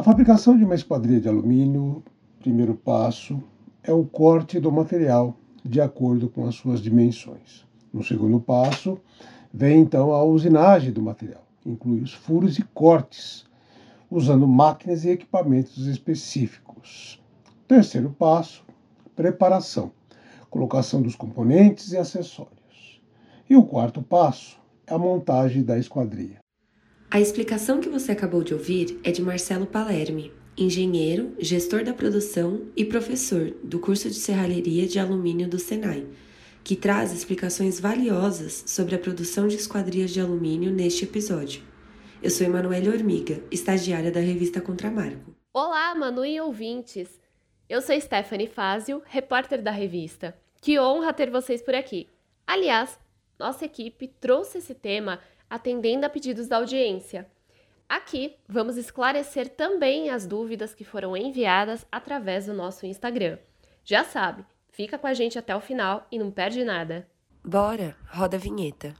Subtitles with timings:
[0.00, 2.02] A fabricação de uma esquadria de alumínio,
[2.38, 3.38] primeiro passo,
[3.82, 7.66] é o corte do material de acordo com as suas dimensões.
[7.92, 8.98] No segundo passo,
[9.52, 13.44] vem então a usinagem do material, inclui os furos e cortes,
[14.10, 17.22] usando máquinas e equipamentos específicos.
[17.68, 18.64] Terceiro passo,
[19.14, 19.92] preparação,
[20.48, 23.02] colocação dos componentes e acessórios.
[23.50, 26.40] E o quarto passo é a montagem da esquadria.
[27.12, 32.68] A explicação que você acabou de ouvir é de Marcelo Palerme, engenheiro, gestor da produção
[32.76, 36.06] e professor do curso de serralheria de alumínio do Senai,
[36.62, 41.62] que traz explicações valiosas sobre a produção de esquadrias de alumínio neste episódio.
[42.22, 45.34] Eu sou Emanuele Ormiga, estagiária da revista Contramarco.
[45.52, 47.18] Olá, Manu e ouvintes!
[47.68, 50.38] Eu sou Stephanie Fazio, repórter da revista.
[50.60, 52.06] Que honra ter vocês por aqui!
[52.46, 52.96] Aliás,
[53.36, 55.18] nossa equipe trouxe esse tema
[55.50, 57.28] atendendo a pedidos da audiência.
[57.88, 63.36] Aqui vamos esclarecer também as dúvidas que foram enviadas através do nosso Instagram.
[63.84, 67.08] Já sabe, fica com a gente até o final e não perde nada.
[67.44, 68.94] Bora, roda a vinheta.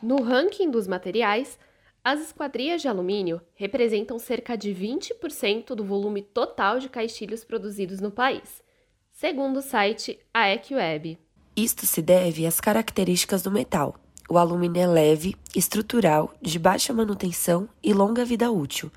[0.00, 1.58] No ranking dos materiais,
[2.04, 8.10] as esquadrias de alumínio representam cerca de 20% do volume total de caixilhos produzidos no
[8.10, 8.62] país,
[9.10, 11.18] segundo o site AECWeb.
[11.58, 13.96] Isto se deve às características do metal.
[14.30, 18.92] O alumínio é leve, estrutural, de baixa manutenção e longa vida útil.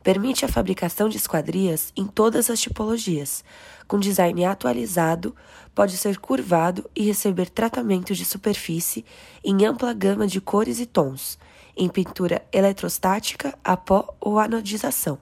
[0.00, 3.42] Permite a fabricação de esquadrias em todas as tipologias.
[3.88, 5.34] Com design atualizado,
[5.74, 9.04] pode ser curvado e receber tratamento de superfície
[9.44, 11.36] em ampla gama de cores e tons,
[11.76, 15.18] em pintura eletrostática, a pó ou anodização.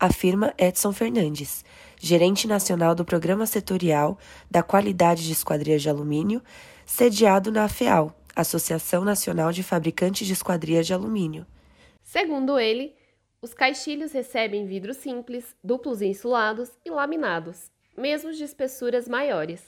[0.00, 1.62] Afirma Edson Fernandes,
[2.04, 4.18] gerente nacional do Programa Setorial
[4.50, 6.42] da Qualidade de Esquadrias de Alumínio,
[6.84, 11.46] sediado na AFEAL, Associação Nacional de Fabricantes de Esquadrias de Alumínio.
[12.02, 12.92] Segundo ele,
[13.40, 19.62] os caixilhos recebem vidros simples, duplos insulados e laminados, mesmo de espessuras maiores.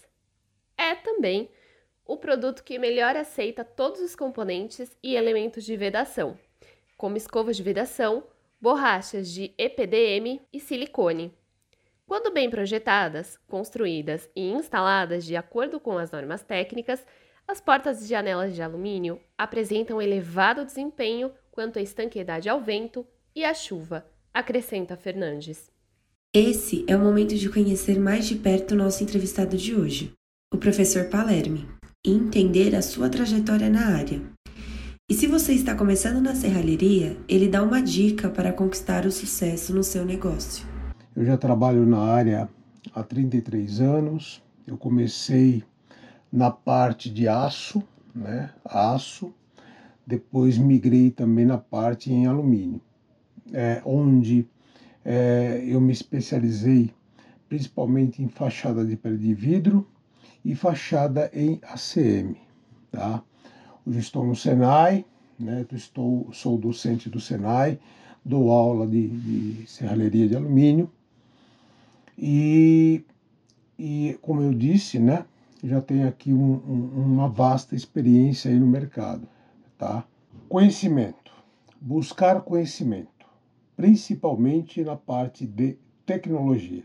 [0.76, 1.48] É também
[2.04, 6.36] o produto que melhor aceita todos os componentes e elementos de vedação,
[6.96, 8.24] como escovas de vedação,
[8.60, 11.32] borrachas de EPDM e silicone.
[12.06, 17.04] Quando bem projetadas, construídas e instaladas de acordo com as normas técnicas,
[17.48, 23.44] as portas e janelas de alumínio apresentam elevado desempenho quanto à estanqueidade ao vento e
[23.44, 25.70] à chuva, acrescenta Fernandes.
[26.34, 30.12] Esse é o momento de conhecer mais de perto o nosso entrevistado de hoje,
[30.52, 31.66] o professor Palerme,
[32.06, 34.20] e entender a sua trajetória na área.
[35.08, 39.74] E se você está começando na serralheria, ele dá uma dica para conquistar o sucesso
[39.74, 40.73] no seu negócio.
[41.16, 42.48] Eu já trabalho na área
[42.92, 44.42] há 33 anos.
[44.66, 45.62] Eu comecei
[46.32, 48.50] na parte de aço, né?
[48.64, 49.32] Aço.
[50.04, 52.80] Depois migrei também na parte em alumínio,
[53.52, 54.46] é, onde
[55.04, 56.92] é, eu me especializei
[57.48, 59.88] principalmente em fachada de pele de vidro
[60.44, 62.36] e fachada em ACM,
[62.90, 63.22] tá?
[63.86, 65.06] Hoje estou no Senai,
[65.38, 65.64] né?
[65.72, 67.78] Estou, sou docente do Senai,
[68.24, 70.90] dou aula de, de serralheria de alumínio
[72.16, 73.04] e,
[73.78, 75.24] e como eu disse, né,
[75.62, 79.26] já tenho aqui um, um, uma vasta experiência aí no mercado.
[79.78, 80.04] Tá?
[80.48, 81.32] Conhecimento.
[81.80, 83.26] Buscar conhecimento,
[83.76, 85.76] principalmente na parte de
[86.06, 86.84] tecnologia.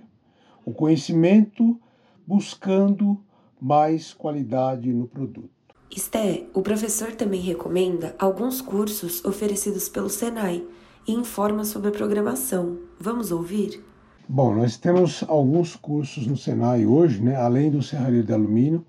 [0.66, 1.80] O conhecimento
[2.26, 3.22] buscando
[3.60, 5.50] mais qualidade no produto.
[5.90, 10.64] Esté, o professor também recomenda alguns cursos oferecidos pelo Senai
[11.08, 12.78] e informa sobre a programação.
[13.00, 13.84] Vamos ouvir?
[14.32, 17.36] Bom, nós temos alguns cursos no Senai hoje, né?
[17.36, 18.86] além do serralheiro de alumínio,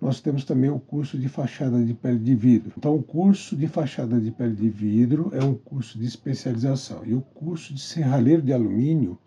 [0.00, 2.72] nós temos também o curso de fachada de pele de vidro.
[2.78, 7.12] Então, o curso de fachada de pele de vidro é um curso de especialização e
[7.12, 9.18] o curso de serralheiro de alumínio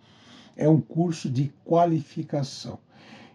[0.58, 2.80] é um curso de qualificação,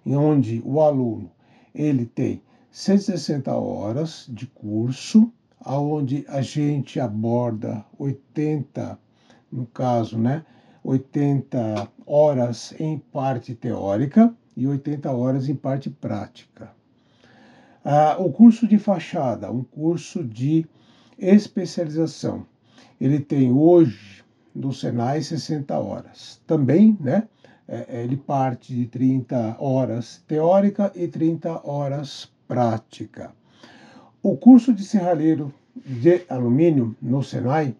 [0.04, 1.30] em onde o aluno
[1.72, 2.42] ele tem
[2.72, 8.98] 160 horas de curso, aonde a gente aborda 80,
[9.52, 10.44] no caso, né,
[10.82, 16.70] 80 horas em parte teórica e 80 horas em parte prática.
[17.84, 20.66] Ah, o curso de fachada, um curso de
[21.18, 22.46] especialização,
[23.00, 26.40] ele tem hoje no Senai 60 horas.
[26.46, 27.28] Também, né?
[27.66, 33.30] É, é ele parte de 30 horas teórica e 30 horas prática.
[34.22, 37.76] O curso de serralheiro de alumínio no Senai,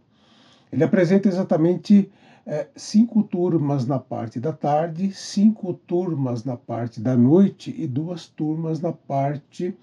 [0.70, 2.10] ele apresenta exatamente
[2.48, 8.26] é, cinco turmas na parte da tarde, cinco turmas na parte da noite e duas
[8.26, 9.76] turmas na parte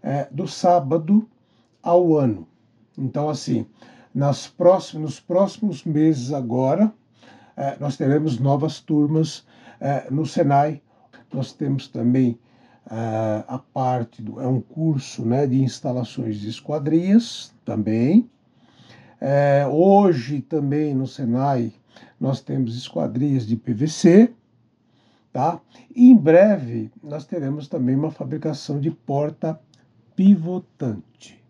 [0.00, 1.28] é, do sábado
[1.82, 2.46] ao ano.
[2.96, 3.66] Então, assim,
[4.14, 6.92] Nas próximos, nos próximos meses agora,
[7.56, 9.44] é, nós teremos novas turmas
[9.80, 10.82] é, no Senai.
[11.32, 12.38] Nós temos também
[12.90, 18.30] é, a parte do é um curso né, de instalações de esquadrias também.
[19.18, 21.72] É, hoje também no Senai
[22.20, 24.32] nós temos esquadrias de PVC,
[25.32, 25.60] tá?
[25.94, 29.60] E em breve nós teremos também uma fabricação de porta
[30.14, 31.42] pivotante.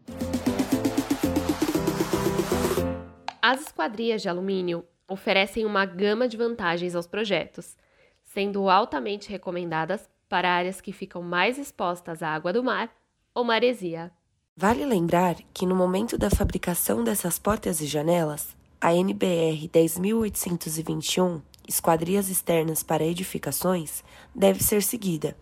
[3.41, 7.77] As esquadrias de alumínio oferecem uma gama de vantagens aos projetos,
[8.23, 12.91] sendo altamente recomendadas para áreas que ficam mais expostas à água do mar
[13.35, 14.11] ou maresia.
[14.57, 22.29] Vale lembrar que no momento da fabricação dessas portas e janelas, a NBR 10821, Esquadrias
[22.29, 24.03] Externas para Edificações,
[24.35, 25.37] deve ser seguida.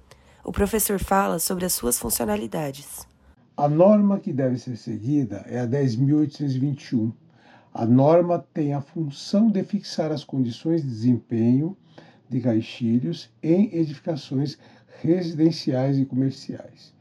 [0.45, 3.09] O professor fala sobre as suas funcionalidades.
[3.57, 7.11] A norma que deve ser seguida é a 10.821.
[7.73, 11.75] A norma tem a função de fixar as condições de desempenho
[12.29, 14.59] de caixilhos em edificações
[15.01, 16.93] residenciais e comerciais.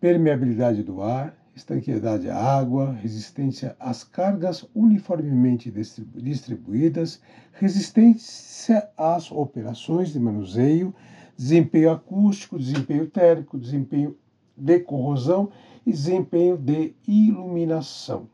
[0.00, 5.72] Permeabilidade do ar, estanqueidade à água, resistência às cargas uniformemente
[6.14, 7.20] distribuídas,
[7.54, 10.94] resistência às operações de manuseio,
[11.34, 14.14] desempenho acústico, desempenho térmico, desempenho
[14.54, 15.50] de corrosão
[15.86, 18.28] e desempenho de iluminação.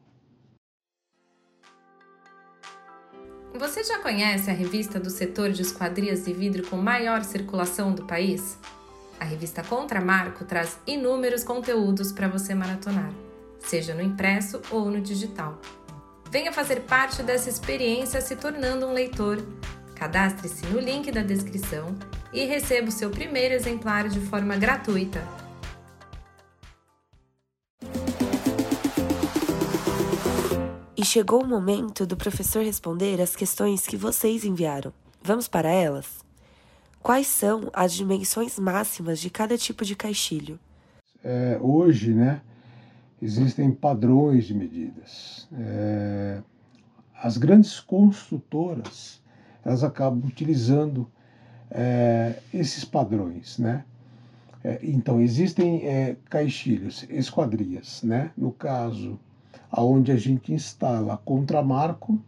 [3.56, 8.04] Você já conhece a revista do setor de esquadrias de vidro com maior circulação do
[8.04, 8.58] país?
[9.22, 13.12] A revista Contramarco traz inúmeros conteúdos para você maratonar,
[13.60, 15.60] seja no impresso ou no digital.
[16.28, 19.40] Venha fazer parte dessa experiência se tornando um leitor.
[19.94, 21.94] Cadastre-se no link da descrição
[22.32, 25.24] e receba o seu primeiro exemplar de forma gratuita.
[30.96, 34.92] E chegou o momento do professor responder as questões que vocês enviaram.
[35.22, 36.31] Vamos para elas?
[37.02, 40.58] Quais são as dimensões máximas de cada tipo de caixilho?
[41.24, 42.40] É, hoje, né,
[43.20, 45.48] existem padrões de medidas.
[45.52, 46.42] É,
[47.14, 49.20] as grandes construtoras
[49.64, 51.08] elas acabam utilizando
[51.70, 53.84] é, esses padrões, né?
[54.64, 58.30] É, então existem é, caixilhos, esquadrias, né?
[58.36, 59.18] No caso,
[59.70, 62.20] aonde a gente instala contramarco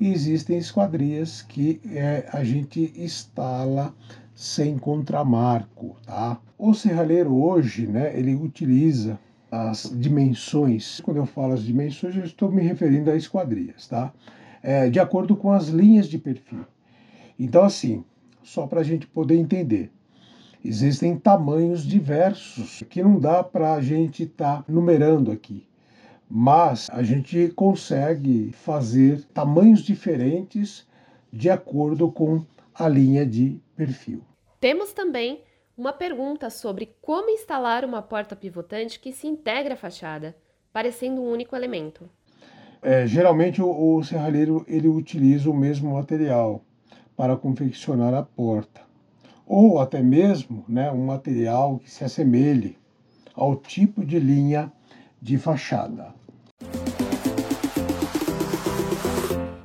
[0.00, 3.94] e existem esquadrias que é, a gente instala
[4.34, 6.40] sem contramarco, tá?
[6.56, 9.18] O serralheiro hoje, né, ele utiliza
[9.50, 11.00] as dimensões.
[11.00, 14.12] Quando eu falo as dimensões, eu estou me referindo a esquadrias, tá?
[14.62, 16.64] É, de acordo com as linhas de perfil.
[17.38, 18.04] Então, assim,
[18.42, 19.90] só para a gente poder entender,
[20.64, 25.68] existem tamanhos diversos que não dá para a gente estar tá numerando aqui
[26.28, 30.86] mas a gente consegue fazer tamanhos diferentes
[31.32, 32.44] de acordo com
[32.74, 34.22] a linha de perfil.
[34.60, 35.42] Temos também
[35.76, 40.36] uma pergunta sobre como instalar uma porta pivotante que se integra à fachada,
[40.72, 42.08] parecendo um único elemento.
[42.82, 46.62] É, geralmente o, o serralheiro ele utiliza o mesmo material
[47.16, 48.82] para confeccionar a porta,
[49.46, 52.76] ou até mesmo né, um material que se assemelhe
[53.34, 54.72] ao tipo de linha
[55.20, 56.14] de fachada.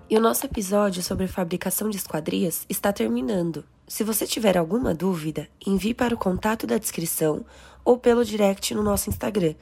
[0.09, 3.65] E o nosso episódio sobre fabricação de esquadrias está terminando.
[3.87, 7.45] Se você tiver alguma dúvida, envie para o contato da descrição
[7.83, 9.55] ou pelo direct no nosso Instagram,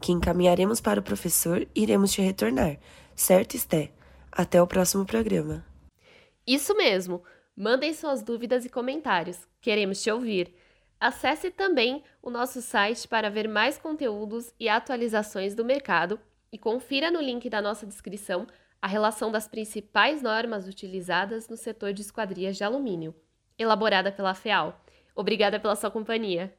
[0.00, 2.78] que encaminharemos para o professor e iremos te retornar.
[3.14, 3.92] Certo, Esté?
[4.32, 5.64] Até o próximo programa.
[6.46, 7.22] Isso mesmo!
[7.54, 9.36] Mandem suas dúvidas e comentários.
[9.60, 10.54] Queremos te ouvir.
[11.00, 16.18] Acesse também o nosso site para ver mais conteúdos e atualizações do mercado
[16.50, 18.46] e confira no link da nossa descrição
[18.82, 23.14] a relação das principais normas utilizadas no setor de esquadrias de alumínio,
[23.56, 24.80] elaborada pela FEAL.
[25.14, 26.56] Obrigada pela sua companhia.